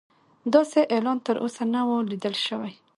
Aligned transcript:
داسې 0.53 0.79
اعلان 0.93 1.17
تر 1.27 1.35
اوسه 1.43 1.63
نه 1.73 1.81
و 1.87 1.89
لیدل 2.09 2.35
شوی. 2.45 2.73